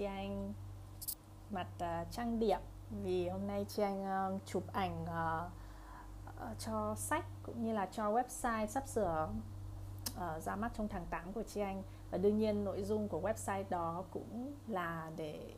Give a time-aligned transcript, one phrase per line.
[0.00, 0.52] chị anh
[1.50, 2.60] mặt uh, trang điểm.
[3.02, 5.52] Vì hôm nay chị anh uh, chụp ảnh uh,
[6.28, 9.28] uh, cho sách cũng như là cho website sắp sửa
[10.16, 11.82] uh, ra mắt trong tháng 8 của chị anh.
[12.10, 15.54] Và đương nhiên nội dung của website đó cũng là để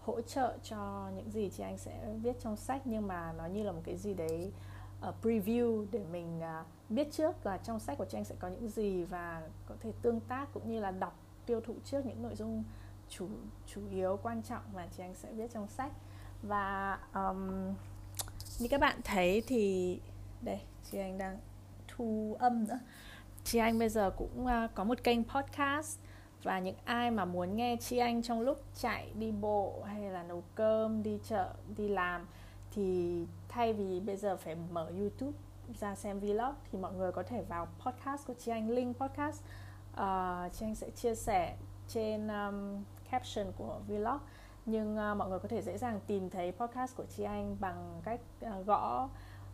[0.00, 2.82] hỗ trợ cho những gì chị anh sẽ viết trong sách.
[2.84, 4.52] Nhưng mà nó như là một cái gì đấy
[5.08, 8.48] uh, preview để mình uh, biết trước là trong sách của chị anh sẽ có
[8.48, 12.22] những gì và có thể tương tác cũng như là đọc tiêu thụ trước những
[12.22, 12.64] nội dung
[13.18, 13.28] chủ
[13.66, 15.92] chủ yếu quan trọng mà chị anh sẽ viết trong sách.
[16.42, 17.74] Và um,
[18.58, 20.00] như các bạn thấy thì
[20.40, 21.38] đây chị anh đang
[21.88, 22.78] thu âm nữa.
[23.44, 25.98] Chị anh bây giờ cũng uh, có một kênh podcast.
[26.42, 30.22] Và những ai mà muốn nghe chị anh trong lúc chạy đi bộ hay là
[30.22, 32.26] nấu cơm đi chợ đi làm
[32.70, 35.38] thì thay vì bây giờ phải mở youtube
[35.80, 39.42] ra xem vlog thì mọi người có thể vào podcast của chị anh link podcast.
[39.92, 41.56] Uh, chị anh sẽ chia sẻ
[41.88, 42.82] trên um,
[43.14, 44.18] caption của vlog.
[44.66, 48.00] Nhưng uh, mọi người có thể dễ dàng tìm thấy podcast của chị anh bằng
[48.04, 49.08] cách uh, gõ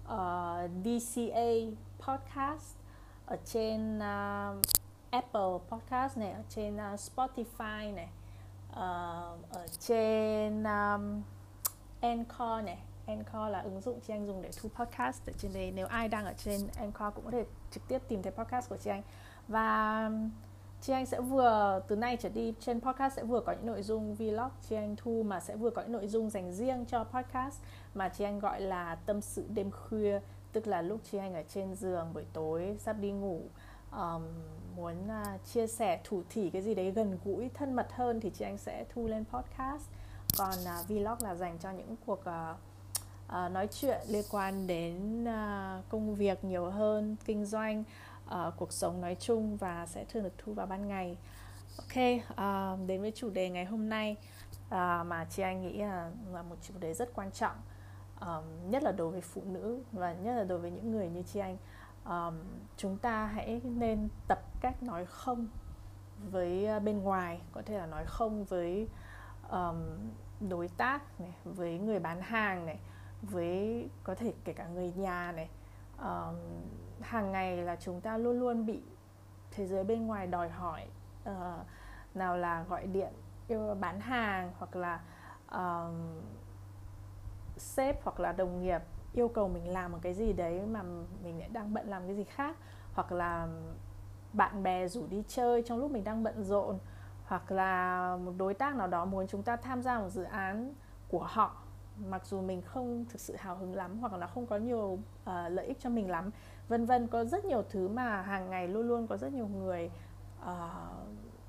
[0.04, 1.50] ờ, uh, DCA
[1.98, 2.76] podcast
[3.26, 4.62] ở trên uh,
[5.10, 8.08] Apple Podcast này ở trên uh, Spotify này
[8.70, 11.22] uh, ở trên um,
[12.00, 12.78] Anchor này.
[13.06, 15.72] Anchor là ứng dụng chị anh dùng để thu podcast ở trên đây.
[15.72, 18.76] Nếu ai đang ở trên Anchor cũng có thể trực tiếp tìm thấy podcast của
[18.76, 19.02] chị anh.
[19.48, 20.10] Và
[20.80, 23.82] chị anh sẽ vừa từ nay trở đi trên podcast sẽ vừa có những nội
[23.82, 24.50] dung vlog.
[24.68, 27.60] Chị anh thu mà sẽ vừa có những nội dung dành riêng cho podcast
[27.94, 30.20] mà chị anh gọi là tâm sự đêm khuya
[30.52, 33.40] tức là lúc chị anh ở trên giường buổi tối sắp đi ngủ.
[33.92, 34.22] Um,
[34.76, 38.30] muốn uh, chia sẻ thủ thỉ cái gì đấy gần gũi thân mật hơn thì
[38.30, 39.82] chị anh sẽ thu lên podcast.
[40.38, 42.56] Còn uh, vlog là dành cho những cuộc uh,
[43.28, 47.84] uh, nói chuyện liên quan đến uh, công việc nhiều hơn kinh doanh
[48.34, 51.16] uh, cuộc sống nói chung và sẽ thường được thu vào ban ngày.
[51.78, 54.16] Ok uh, đến với chủ đề ngày hôm nay
[54.66, 54.70] uh,
[55.06, 57.56] mà chị anh nghĩ là, là một chủ đề rất quan trọng
[58.20, 61.22] um, nhất là đối với phụ nữ và nhất là đối với những người như
[61.22, 61.56] chị anh.
[62.04, 62.34] Um,
[62.76, 65.48] chúng ta hãy nên tập cách nói không
[66.30, 68.88] với bên ngoài có thể là nói không với
[69.50, 69.76] um,
[70.48, 72.78] đối tác này với người bán hàng này
[73.22, 75.48] với có thể kể cả người nhà này.
[76.02, 76.36] Um,
[77.00, 78.82] hàng ngày là chúng ta luôn luôn bị
[79.50, 80.86] thế giới bên ngoài đòi hỏi
[81.30, 81.66] uh,
[82.14, 83.12] nào là gọi điện
[83.48, 85.00] yêu bán hàng hoặc là
[85.52, 86.20] um,
[87.56, 90.82] sếp hoặc là đồng nghiệp yêu cầu mình làm một cái gì đấy mà
[91.22, 92.56] mình lại đang bận làm cái gì khác.
[92.92, 93.48] Hoặc là
[94.32, 96.78] bạn bè rủ đi chơi trong lúc mình đang bận rộn.
[97.24, 100.74] Hoặc là một đối tác nào đó muốn chúng ta tham gia một dự án
[101.08, 101.56] của họ.
[101.96, 104.98] Mặc dù mình không thực sự hào hứng lắm hoặc là không có nhiều uh,
[105.48, 106.30] lợi ích cho mình lắm
[106.70, 109.90] vân vân có rất nhiều thứ mà hàng ngày luôn luôn có rất nhiều người
[110.42, 110.48] uh,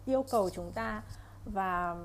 [0.06, 1.04] yêu cầu chúng ta.
[1.46, 1.96] Và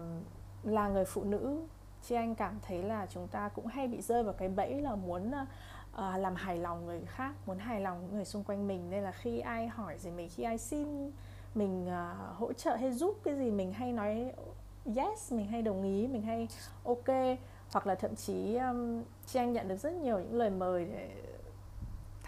[0.62, 1.60] là người phụ nữ
[2.02, 4.94] chị anh cảm thấy là chúng ta cũng hay bị rơi vào cái bẫy là
[4.94, 8.90] muốn uh, làm hài lòng người khác muốn hài lòng người xung quanh mình.
[8.90, 11.12] Nên là khi ai hỏi gì mình khi ai xin
[11.54, 14.32] mình uh, hỗ trợ hay giúp cái gì mình hay nói
[14.96, 16.48] yes mình hay đồng ý mình hay
[16.84, 17.38] ok.
[17.72, 21.10] Hoặc là thậm chí um, chị anh nhận được rất nhiều những lời mời để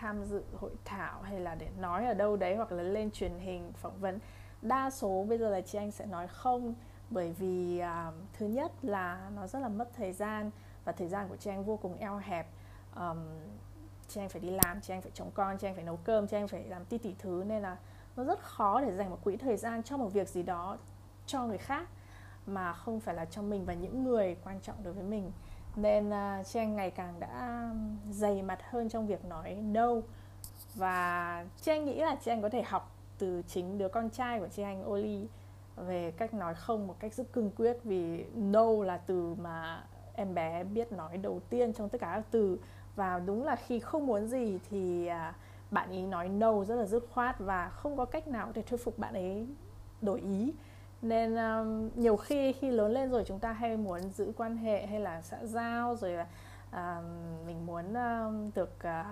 [0.01, 3.39] tham dự hội thảo hay là để nói ở đâu đấy hoặc là lên truyền
[3.39, 4.19] hình phỏng vấn.
[4.63, 6.75] Đa số bây giờ là chị anh sẽ nói không
[7.11, 10.51] bởi vì uh, thứ nhất là nó rất là mất thời gian
[10.85, 12.47] và thời gian của chị anh vô cùng eo hẹp.
[12.97, 13.19] Um,
[14.09, 16.27] chị anh phải đi làm chị anh phải chồng con chị anh phải nấu cơm
[16.27, 17.77] chị anh phải làm ti tỉ thứ nên là
[18.17, 20.77] nó rất khó để dành một quỹ thời gian cho một việc gì đó
[21.27, 21.89] cho người khác
[22.47, 25.33] mà không phải là cho mình và những người quan trọng đối với mình
[25.83, 27.65] nên uh, chị anh ngày càng đã
[28.11, 29.89] dày mặt hơn trong việc nói no.
[30.75, 34.39] Và chị anh nghĩ là chị anh có thể học từ chính đứa con trai
[34.41, 35.27] của chị anh Oli
[35.77, 37.77] về cách nói không một cách rất cương quyết.
[37.85, 39.85] Vì no là từ mà
[40.15, 42.59] em bé biết nói đầu tiên trong tất cả các từ.
[42.97, 45.35] Và đúng là khi không muốn gì thì à,
[45.71, 48.85] bạn ý nói no rất là dứt khoát và không có cách nào để thuyết
[48.85, 49.47] phục bạn ấy
[50.03, 50.53] đổi ý
[51.03, 54.87] nên um, nhiều khi khi lớn lên rồi chúng ta hay muốn giữ quan hệ
[54.87, 56.27] hay là xã giao rồi là
[56.73, 57.05] um,
[57.47, 59.07] mình muốn um, được uh,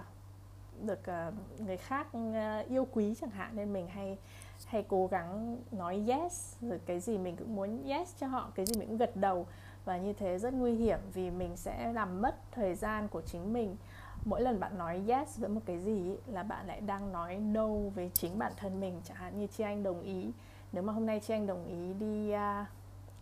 [0.83, 4.19] được uh, người khác uh, yêu quý chẳng hạn nên mình hay
[4.67, 6.57] hay cố gắng nói yes.
[6.61, 9.47] Rồi cái gì mình cũng muốn yes cho họ cái gì mình cũng gật đầu.
[9.85, 13.53] Và như thế rất nguy hiểm vì mình sẽ làm mất thời gian của chính
[13.53, 13.77] mình.
[14.25, 17.69] Mỗi lần bạn nói yes với một cái gì là bạn lại đang nói no
[17.95, 20.31] với chính bản thân mình chẳng hạn như chị anh đồng ý
[20.77, 22.67] nếu mà hôm nay chị anh đồng ý đi uh,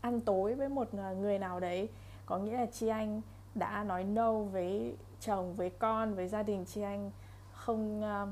[0.01, 1.89] ăn tối với một à, người nào đấy
[2.27, 3.21] có nghĩa là chị anh
[3.55, 7.11] đã nói no với chồng với con với gia đình chị anh
[7.53, 8.29] không uh,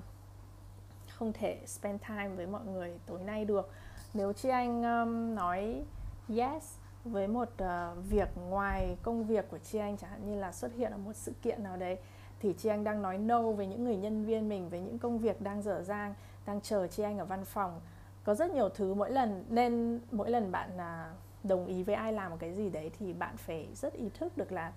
[1.09, 3.71] không thể spend time với mọi người tối nay được.
[4.15, 5.83] Nếu chị anh um, nói
[6.29, 10.53] yes với một uh, việc ngoài công việc của chị anh chẳng hạn như là
[10.53, 11.99] xuất hiện ở một sự kiện nào đấy
[12.41, 15.19] thì chị anh đang nói no với những người nhân viên mình với những công
[15.19, 16.15] việc đang dở dang
[16.47, 17.81] đang chờ chị anh ở văn phòng
[18.25, 18.95] có rất nhiều thứ.
[18.95, 22.71] Mỗi lần nên mỗi lần bạn uh, đồng ý với ai làm một cái gì
[22.71, 24.73] đấy thì bạn phải rất ý thức được là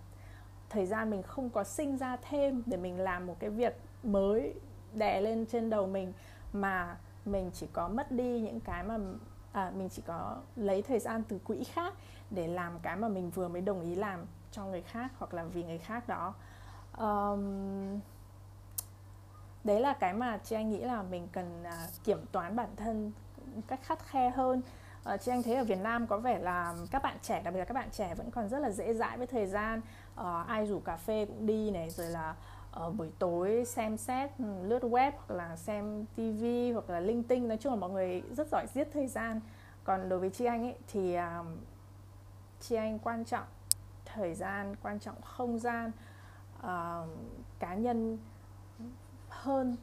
[0.69, 4.53] thời gian mình không có sinh ra thêm để mình làm một cái việc mới
[4.93, 6.13] đè lên trên đầu mình
[6.53, 8.97] mà mình chỉ có mất đi những cái mà
[9.51, 11.93] à, mình chỉ có lấy thời gian từ quỹ khác
[12.31, 15.43] để làm cái mà mình vừa mới đồng ý làm cho người khác hoặc là
[15.43, 16.33] vì người khác đó.
[16.97, 17.99] Um,
[19.63, 23.11] đấy là cái mà chị anh nghĩ là mình cần uh, kiểm toán bản thân
[23.61, 24.61] cách khắt khe hơn.
[25.13, 27.59] Uh, chị anh thấy ở Việt Nam có vẻ là các bạn trẻ đặc biệt
[27.59, 29.81] là các bạn trẻ vẫn còn rất là dễ dãi với thời gian.
[30.21, 32.35] Uh, ai rủ cà phê cũng đi này rồi là
[32.85, 36.43] uh, buổi tối xem xét ừ, lướt web hoặc là xem TV
[36.73, 39.41] hoặc là linh tinh nói chung là mọi người rất giỏi giết thời gian.
[39.83, 41.45] Còn đối với chị anh ấy thì uh,
[42.61, 43.45] chị anh quan trọng
[44.05, 45.91] thời gian quan trọng không gian
[46.59, 47.09] uh,
[47.59, 48.17] cá nhân
[49.29, 49.75] hơn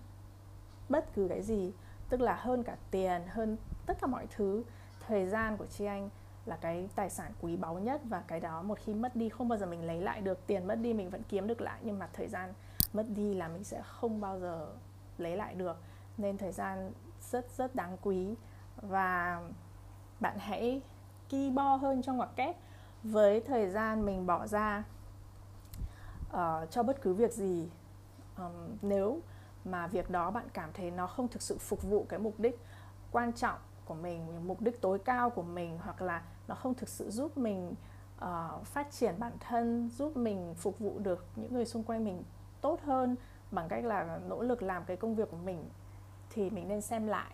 [0.88, 1.72] bất cứ cái gì
[2.12, 3.56] tức là hơn cả tiền hơn
[3.86, 4.62] tất cả mọi thứ.
[5.06, 6.10] Thời gian của chị anh
[6.46, 9.48] là cái tài sản quý báu nhất và cái đó một khi mất đi không
[9.48, 10.46] bao giờ mình lấy lại được.
[10.46, 12.52] Tiền mất đi mình vẫn kiếm được lại nhưng mà thời gian
[12.92, 14.68] mất đi là mình sẽ không bao giờ
[15.18, 15.76] lấy lại được.
[16.18, 18.34] Nên thời gian rất rất đáng quý.
[18.76, 19.42] Và
[20.20, 20.82] bạn hãy
[21.28, 22.56] ki bo hơn trong ngoặc kép.
[23.02, 24.84] Với thời gian mình bỏ ra
[26.32, 27.70] uh, cho bất cứ việc gì
[28.36, 29.20] um, nếu
[29.64, 32.60] mà việc đó bạn cảm thấy nó không thực sự phục vụ cái mục đích
[33.10, 36.88] quan trọng của mình mục đích tối cao của mình hoặc là nó không thực
[36.88, 37.74] sự giúp mình
[38.24, 42.22] uh, phát triển bản thân giúp mình phục vụ được những người xung quanh mình
[42.60, 43.16] tốt hơn
[43.50, 45.64] bằng cách là nỗ lực làm cái công việc của mình
[46.30, 47.30] thì mình nên xem lại.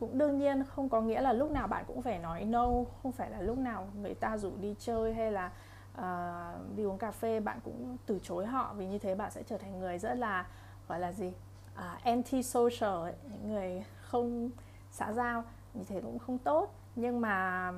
[0.00, 2.68] Cũng đương nhiên không có nghĩa là lúc nào bạn cũng phải nói no
[3.02, 5.52] không phải là lúc nào người ta rủ đi chơi hay là
[5.98, 9.42] uh, đi uống cà phê bạn cũng từ chối họ vì như thế bạn sẽ
[9.42, 10.46] trở thành người rất là
[10.88, 11.32] gọi là gì?
[11.74, 14.50] À, uh, anti social những người không
[14.90, 15.44] xã giao
[15.74, 16.74] như thế cũng không tốt.
[16.96, 17.72] Nhưng mà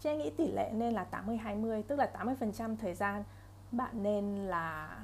[0.00, 3.24] Chị nghĩ tỷ lệ nên là 80-20 Tức là 80% thời gian
[3.72, 4.98] bạn nên là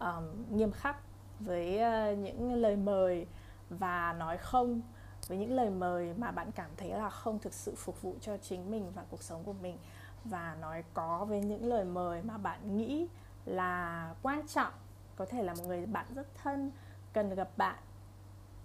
[0.00, 0.96] um, nghiêm khắc
[1.40, 1.80] với
[2.12, 3.26] uh, những lời mời
[3.70, 4.80] và nói không.
[5.28, 8.36] Với những lời mời mà bạn cảm thấy là không thực sự phục vụ cho
[8.36, 9.78] chính mình và cuộc sống của mình.
[10.24, 13.06] Và nói có với những lời mời mà bạn nghĩ
[13.44, 14.72] là quan trọng
[15.20, 16.70] có thể là một người bạn rất thân
[17.12, 17.76] cần gặp bạn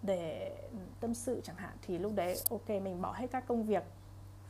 [0.01, 0.55] để
[0.99, 3.83] tâm sự chẳng hạn thì lúc đấy ok mình bỏ hết các công việc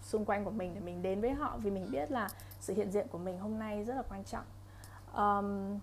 [0.01, 2.29] xung quanh của mình để mình đến với họ vì mình biết là
[2.59, 4.45] sự hiện diện của mình hôm nay rất là quan trọng.
[5.15, 5.79] Um,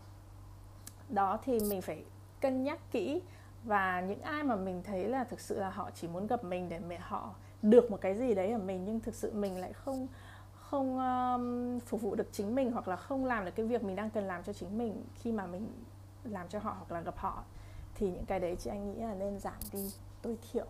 [1.08, 2.04] đó thì mình phải
[2.40, 3.22] cân nhắc kỹ
[3.64, 6.68] và những ai mà mình thấy là thực sự là họ chỉ muốn gặp mình
[6.68, 9.72] để mà họ được một cái gì đấy ở mình nhưng thực sự mình lại
[9.72, 10.06] không
[10.52, 13.96] không um, phục vụ được chính mình hoặc là không làm được cái việc mình
[13.96, 15.66] đang cần làm cho chính mình khi mà mình
[16.24, 17.42] làm cho họ hoặc là gặp họ
[17.94, 19.90] thì những cái đấy chị anh nghĩ là nên giảm đi
[20.22, 20.66] tối thiểu.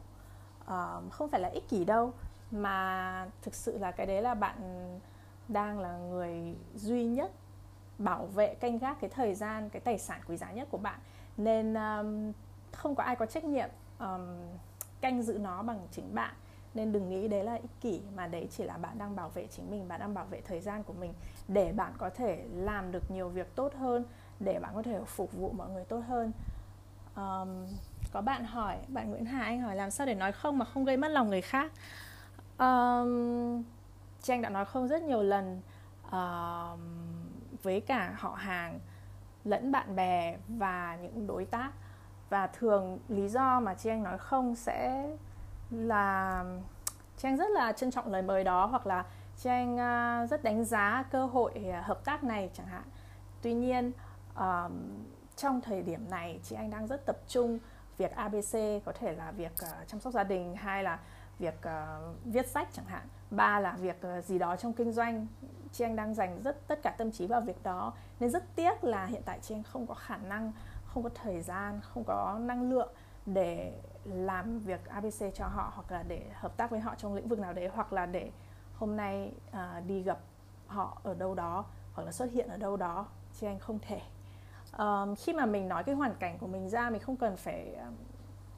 [0.63, 2.13] Uh, không phải là ích kỷ đâu
[2.51, 4.59] mà thực sự là cái đấy là bạn
[5.49, 7.33] đang là người duy nhất
[7.99, 11.01] bảo vệ canh gác cái thời gian cái tài sản quý giá nhất của bạn.
[11.37, 12.33] Nên um,
[12.73, 13.69] không có ai có trách nhiệm
[13.99, 14.27] um,
[15.01, 16.35] canh giữ nó bằng chính bạn.
[16.75, 19.47] Nên đừng nghĩ đấy là ích kỷ mà đấy chỉ là bạn đang bảo vệ
[19.47, 21.15] chính mình bạn đang bảo vệ thời gian của mình
[21.49, 24.05] để bạn có thể làm được nhiều việc tốt hơn
[24.45, 26.33] để bạn có thể phục vụ mọi người tốt hơn.
[27.17, 27.67] Um,
[28.13, 30.85] có bạn hỏi bạn Nguyễn Hà anh hỏi làm sao để nói không mà không
[30.85, 31.73] gây mất lòng người khác?
[32.59, 33.63] Um,
[34.23, 35.61] Trang đã nói không rất nhiều lần
[36.07, 36.79] uh,
[37.63, 38.79] với cả họ hàng
[39.45, 41.71] lẫn bạn bè và những đối tác.
[42.31, 45.09] Và thường lý do mà chị anh nói không sẽ
[45.71, 46.45] là
[47.17, 49.05] chị anh rất là trân trọng lời mời đó hoặc là
[49.37, 52.83] chị anh ờ, rất đánh giá cơ hội hợp tác này chẳng hạn.
[53.43, 53.93] Tuy nhiên
[54.37, 55.05] um,
[55.37, 57.59] trong thời điểm này chị anh đang rất tập trung
[57.99, 60.99] việc abc có thể là việc uh, chăm sóc gia đình hay là
[61.39, 63.07] việc uh, viết sách chẳng hạn.
[63.31, 65.27] Ba là việc uh, gì đó trong kinh doanh.
[65.73, 67.93] Chị anh đang dành rất tất cả tâm trí vào việc đó.
[68.21, 70.53] Nên rất tiếc là hiện tại chị anh không có khả năng
[70.85, 72.89] không có thời gian không có năng lượng
[73.27, 77.29] để làm việc abc cho họ hoặc là để hợp tác với họ trong lĩnh
[77.29, 78.31] vực nào đấy hoặc là để
[78.75, 80.19] hôm nay uh, đi gặp
[80.67, 83.07] họ ở đâu đó hoặc là xuất hiện ở đâu đó.
[83.41, 84.01] Chị anh không thể
[84.79, 87.75] um, khi mà mình nói cái hoàn cảnh của mình ra mình không cần phải
[87.75, 87.95] um,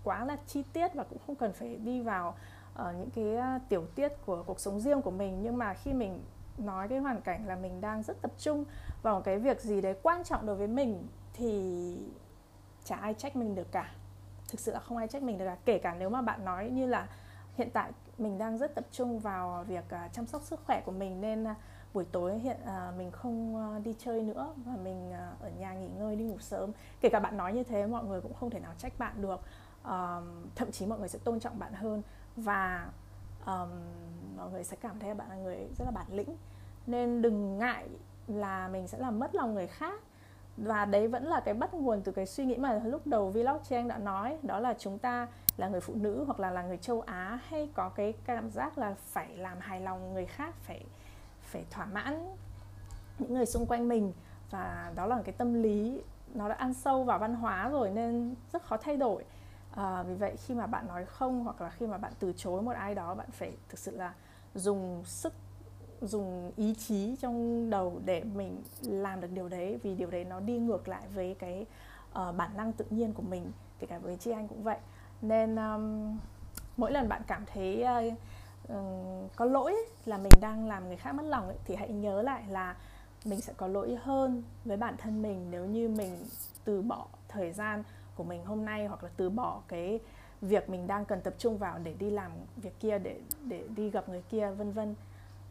[0.05, 2.37] quá là chi tiết và cũng không cần phải đi vào
[2.81, 5.43] uh, những cái uh, tiểu tiết của cuộc sống riêng của mình.
[5.43, 6.23] Nhưng mà khi mình
[6.59, 8.65] nói cái hoàn cảnh là mình đang rất tập trung
[9.03, 11.97] vào cái việc gì đấy quan trọng đối với mình thì
[12.85, 13.91] chả ai trách mình được cả.
[14.51, 15.57] Thực sự là không ai trách mình được cả.
[15.65, 17.09] Kể cả nếu mà bạn nói như là
[17.55, 20.93] hiện tại mình đang rất tập trung vào việc uh, chăm sóc sức khỏe của
[20.93, 21.57] mình nên uh,
[21.95, 25.75] buổi tối hiện à, mình không à, đi chơi nữa và mình à, ở nhà
[25.75, 26.73] nghỉ ngơi đi ngủ sớm.
[27.01, 29.41] Kể cả bạn nói như thế mọi người cũng không thể nào trách bạn được.
[29.83, 30.25] Uh,
[30.55, 32.03] thậm chí mọi người sẽ tôn trọng bạn hơn
[32.37, 32.89] và
[33.47, 33.69] um,
[34.37, 36.37] mọi người sẽ cảm thấy bạn là người rất là bản lĩnh.
[36.87, 37.89] Nên đừng ngại
[38.29, 40.01] là mình sẽ làm mất lòng người khác.
[40.57, 43.59] Và đấy vẫn là cái bắt nguồn từ cái suy nghĩ mà lúc đầu vlog
[43.65, 46.63] chị anh đã nói đó là chúng ta là người phụ nữ hoặc là là
[46.63, 50.55] người châu Á hay có cái cảm giác là phải làm hài lòng người khác
[50.63, 50.85] phải
[51.55, 52.37] phải thỏa mãn
[53.19, 54.13] những người xung quanh mình
[54.51, 56.01] và đó là cái tâm lý
[56.35, 59.25] nó đã ăn sâu vào văn hóa rồi nên rất khó thay đổi.
[59.75, 62.63] À, vì vậy khi mà bạn nói không hoặc là khi mà bạn từ chối
[62.63, 64.15] một ai đó bạn phải thực sự là
[64.55, 65.33] dùng sức
[66.01, 70.41] dùng ý chí trong đầu để mình làm được điều đấy vì điều đấy nó
[70.41, 71.67] đi ngược lại với cái
[72.11, 74.79] uh, bản năng tự nhiên của mình kể cả với chị anh cũng vậy.
[75.23, 76.19] Nên um,
[76.77, 78.15] mỗi lần bạn cảm thấy uh,
[78.69, 82.23] um, có lỗi là mình đang làm người khác mất lòng ấy, thì hãy nhớ
[82.23, 82.77] lại là
[83.25, 86.27] mình sẽ có lỗi hơn với bản thân mình nếu như mình
[86.65, 87.83] từ bỏ thời gian
[88.15, 90.01] của mình hôm nay hoặc là từ bỏ cái
[90.41, 93.91] việc mình đang cần tập trung vào để đi làm việc kia để để đi
[93.91, 94.95] gặp người kia vân vân.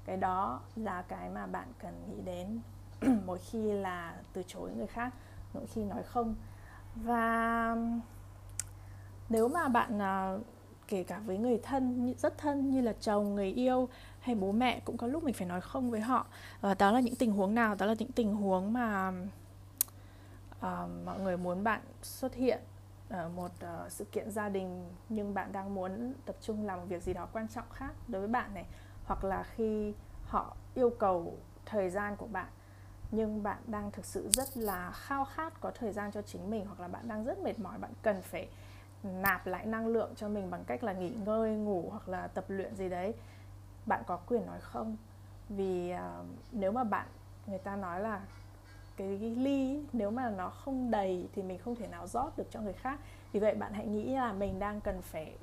[0.05, 2.59] Cái đó là cái mà bạn cần nghĩ đến
[3.25, 5.13] mỗi khi là từ chối người khác
[5.53, 6.35] mỗi khi nói không.
[6.95, 7.77] Và
[9.29, 10.37] nếu mà bạn à,
[10.87, 14.79] kể cả với người thân rất thân như là chồng người yêu hay bố mẹ
[14.85, 16.25] cũng có lúc mình phải nói không với họ.
[16.61, 17.75] Và đó là những tình huống nào?
[17.75, 19.13] Đó là những tình huống mà
[20.57, 22.59] uh, mọi người muốn bạn xuất hiện
[23.09, 26.85] ở một uh, sự kiện gia đình nhưng bạn đang muốn tập trung làm một
[26.89, 28.65] việc gì đó quan trọng khác đối với bạn này
[29.05, 29.93] hoặc là khi
[30.25, 32.47] họ yêu cầu thời gian của bạn
[33.11, 36.65] nhưng bạn đang thực sự rất là khao khát có thời gian cho chính mình
[36.65, 38.47] hoặc là bạn đang rất mệt mỏi bạn cần phải
[39.03, 42.45] nạp lại năng lượng cho mình bằng cách là nghỉ ngơi ngủ hoặc là tập
[42.47, 43.13] luyện gì đấy.
[43.85, 44.97] Bạn có quyền nói không?
[45.49, 47.07] Vì uh, nếu mà bạn
[47.47, 48.21] người ta nói là
[48.97, 52.61] cái ly nếu mà nó không đầy thì mình không thể nào rót được cho
[52.61, 52.99] người khác.
[53.31, 55.37] Vì vậy bạn hãy nghĩ là mình đang cần phải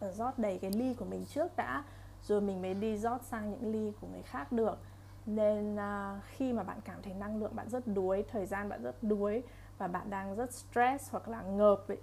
[0.00, 1.84] ờ, rót đầy cái ly của mình trước đã
[2.22, 4.78] rồi mình mới đi rót sang những ly của người khác được.
[5.26, 8.82] Nên uh, khi mà bạn cảm thấy năng lượng bạn rất đuối thời gian bạn
[8.82, 9.42] rất đuối
[9.78, 11.98] và bạn đang rất stress hoặc là ngợp ấy,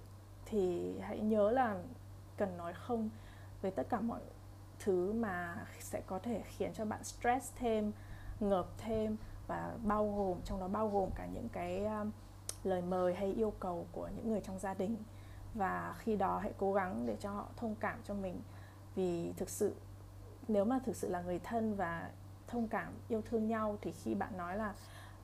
[0.52, 1.76] thì hãy nhớ là
[2.36, 3.10] cần nói không
[3.62, 4.20] với tất cả mọi
[4.78, 7.92] thứ mà sẽ có thể khiến cho bạn stress thêm
[8.40, 9.16] ngợp thêm
[9.46, 12.10] và bao gồm trong đó bao gồm cả những cái um,
[12.64, 14.96] lời mời hay yêu cầu của những người trong gia đình.
[15.54, 18.40] Và khi đó hãy cố gắng để cho họ thông cảm cho mình.
[18.94, 19.74] Vì thực sự
[20.48, 22.10] nếu mà thực sự là người thân và
[22.46, 24.74] thông cảm yêu thương nhau thì khi bạn nói là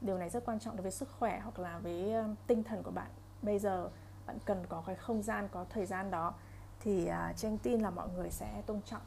[0.01, 2.83] điều này rất quan trọng đối với sức khỏe hoặc là với um, tinh thần
[2.83, 3.11] của bạn
[3.43, 3.91] bây giờ
[4.29, 6.35] bạn cần có cái không gian có thời gian đó
[6.81, 9.03] thì à, uh, tranh tin là mọi người sẽ tôn trọng.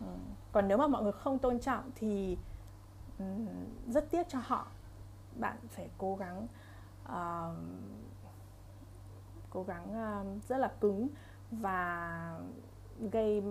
[0.00, 0.06] Ừ.
[0.52, 2.38] còn nếu mà mọi người không tôn trọng thì
[3.18, 3.46] um,
[3.88, 4.66] rất tiếc cho họ.
[5.40, 6.46] Bạn phải cố gắng
[7.04, 7.56] uh,
[9.50, 11.08] cố gắng uh, rất là cứng
[11.50, 12.38] và
[13.12, 13.42] gây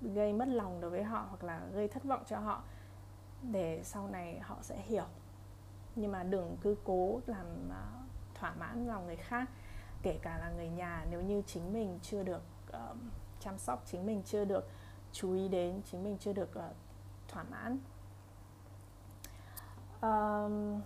[0.00, 2.62] gây mất lòng đối với họ hoặc là gây thất vọng cho họ
[3.42, 5.06] để sau này họ sẽ hiểu.
[5.96, 8.02] Nhưng mà đừng cứ cố làm uh,
[8.34, 9.48] thỏa mãn lòng người khác
[10.02, 12.96] kể cả là người nhà nếu như chính mình chưa được uh,
[13.40, 14.68] chăm sóc chính mình chưa được
[15.12, 16.76] chú ý đến chính mình chưa được uh,
[17.28, 17.78] thỏa mãn.
[20.02, 20.80] Um,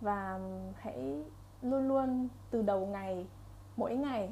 [0.00, 0.40] và
[0.76, 1.24] hãy
[1.62, 3.26] luôn luôn từ đầu ngày
[3.76, 4.30] mỗi ngày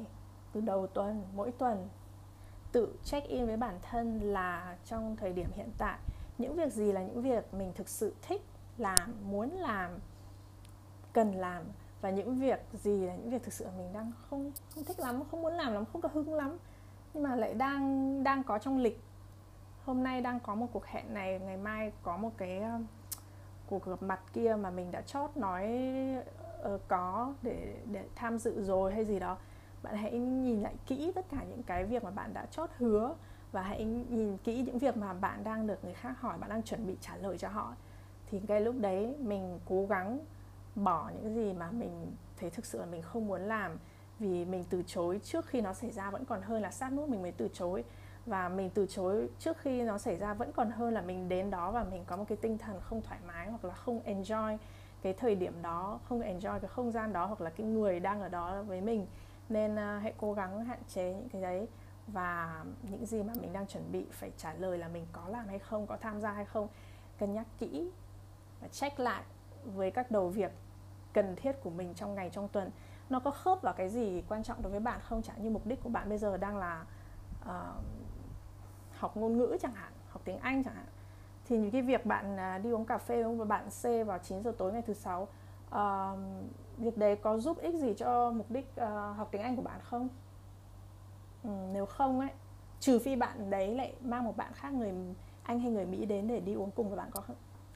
[0.53, 1.89] từ đầu tuần mỗi tuần
[2.71, 5.99] tự check in với bản thân là trong thời điểm hiện tại
[6.37, 8.41] những việc gì là những việc mình thực sự thích
[8.77, 9.99] làm muốn làm
[11.13, 11.63] cần làm
[12.01, 15.23] và những việc gì là những việc thực sự mình đang không không thích lắm
[15.31, 16.57] không muốn làm lắm không có hứng lắm
[17.13, 18.99] nhưng mà lại đang đang có trong lịch.
[19.85, 22.79] Hôm nay đang có một cuộc hẹn này ngày mai có một cái ờ,
[23.67, 25.79] cuộc gặp mặt kia mà mình đã chót nói
[26.73, 29.37] uh, có để để tham dự rồi hay gì đó.
[29.83, 33.15] Bạn hãy nhìn lại kỹ tất cả những cái việc mà bạn đã chót hứa
[33.51, 36.63] và hãy nhìn kỹ những việc mà bạn đang được người khác hỏi bạn đang
[36.63, 37.73] chuẩn bị trả lời cho họ.
[38.25, 40.19] Thì cái lúc đấy mình cố gắng
[40.83, 43.77] bỏ những gì mà mình thấy thực sự là mình không muốn làm
[44.19, 47.09] vì mình từ chối trước khi nó xảy ra vẫn còn hơn là sát nút
[47.09, 47.83] mình mới từ chối.
[48.25, 51.49] Và mình từ chối trước khi nó xảy ra vẫn còn hơn là mình đến
[51.49, 54.57] đó và mình có một cái tinh thần không thoải mái hoặc là không enjoy
[55.01, 58.21] cái thời điểm đó không enjoy cái không gian đó hoặc là cái người đang
[58.21, 59.07] ở đó với mình.
[59.49, 61.67] Nên uh, hãy cố gắng hạn chế những cái đấy
[62.07, 65.47] và những gì mà mình đang chuẩn bị phải trả lời là mình có làm
[65.47, 66.67] hay không có tham gia hay không.
[67.19, 67.91] Cân nhắc kỹ
[68.61, 69.23] và check lại
[69.65, 70.51] với các đầu việc
[71.13, 72.71] cần thiết của mình trong ngày trong tuần
[73.09, 75.65] nó có khớp vào cái gì quan trọng đối với bạn không chẳng như mục
[75.65, 76.85] đích của bạn bây giờ đang là
[77.41, 77.49] uh,
[78.97, 80.85] học ngôn ngữ chẳng hạn học tiếng anh chẳng hạn.
[81.45, 84.43] Thì những cái việc bạn à, đi uống cà phê với bạn C vào 9
[84.43, 85.27] giờ tối ngày thứ sáu
[85.75, 86.19] uh,
[86.77, 89.79] việc đấy có giúp ích gì cho mục đích uh, học tiếng anh của bạn
[89.83, 90.09] không?
[91.43, 92.29] Ừ, nếu không ấy
[92.79, 94.93] trừ phi bạn đấy lại mang một bạn khác người
[95.43, 97.21] anh hay người mỹ đến để đi uống cùng và bạn có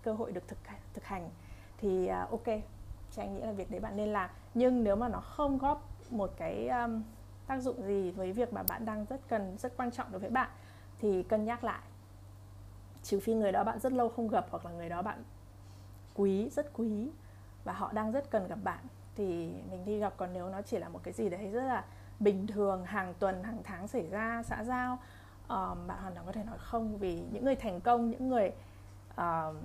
[0.04, 0.58] cơ hội được thực
[0.94, 1.30] thực hành
[1.78, 2.73] thì uh, ok
[3.16, 4.30] thì anh nghĩ là việc đấy bạn nên làm.
[4.54, 7.04] Nhưng nếu mà nó không góp một cái um,
[7.48, 10.30] tác dụng gì với việc mà bạn đang rất cần rất quan trọng đối với
[10.30, 10.50] bạn
[11.00, 11.82] thì cân nhắc lại.
[13.04, 15.24] Trừ phi người đó bạn rất lâu không gặp hoặc là người đó bạn
[16.14, 17.10] quý rất quý
[17.64, 18.80] và họ đang rất cần gặp bạn
[19.16, 21.86] thì mình đi gặp còn nếu nó chỉ là một cái gì đấy rất là
[22.20, 25.00] bình thường hàng tuần hàng tháng xảy ra xã giao
[25.48, 26.98] um, bạn hoàn toàn có thể nói không.
[26.98, 28.52] Vì những người thành công những người
[29.14, 29.56] uh,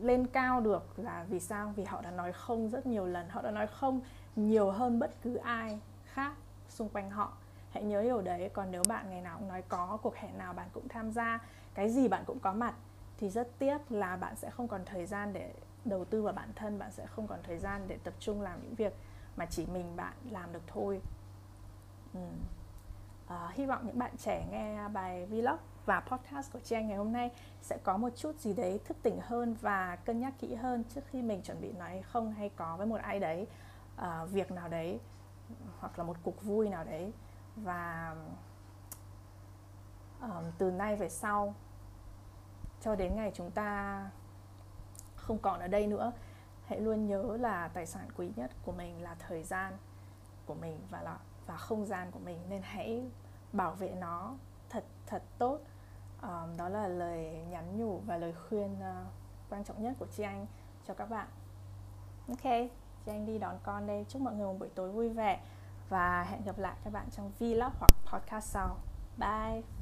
[0.00, 1.72] lên cao được là vì sao?
[1.76, 3.28] Vì họ đã nói không rất nhiều lần.
[3.28, 4.00] Họ đã nói không
[4.36, 6.32] nhiều hơn bất cứ ai khác
[6.68, 7.32] xung quanh họ.
[7.70, 8.50] Hãy nhớ điều đấy.
[8.52, 11.40] Còn nếu bạn ngày nào cũng nói có cuộc hẹn nào bạn cũng tham gia
[11.74, 12.74] cái gì bạn cũng có mặt
[13.18, 15.52] thì rất tiếc là bạn sẽ không còn thời gian để
[15.84, 18.62] đầu tư vào bản thân bạn sẽ không còn thời gian để tập trung làm
[18.62, 18.94] những việc
[19.36, 21.00] mà chỉ mình bạn làm được thôi.
[22.14, 22.20] Ừ.
[23.28, 27.12] à, hy vọng những bạn trẻ nghe bài vlog và podcast của trang ngày hôm
[27.12, 27.30] nay
[27.62, 31.00] sẽ có một chút gì đấy thức tỉnh hơn và cân nhắc kỹ hơn trước
[31.10, 33.46] khi mình chuẩn bị nói không hay có với một ai đấy
[33.96, 35.00] uh, việc nào đấy
[35.80, 37.12] hoặc là một cuộc vui nào đấy.
[37.56, 38.14] Và
[40.20, 41.54] um, từ nay về sau
[42.80, 44.10] cho đến ngày chúng ta
[45.16, 46.12] không còn ở đây nữa
[46.66, 49.72] hãy luôn nhớ là tài sản quý nhất của mình là thời gian
[50.46, 52.38] của mình và là và không gian của mình.
[52.48, 53.10] Nên hãy
[53.52, 54.34] bảo vệ nó
[54.68, 55.58] thật thật tốt
[56.22, 59.06] um, đó là lời nhắn nhủ và lời khuyên uh,
[59.50, 60.46] quan trọng nhất của chị anh
[60.88, 61.28] cho các bạn.
[62.28, 62.52] Ok
[63.04, 64.04] chị anh đi đón con đây.
[64.08, 65.40] Chúc mọi người một buổi tối vui vẻ
[65.88, 68.76] và hẹn gặp lại các bạn trong vlog hoặc podcast sau.
[69.18, 69.81] Bye!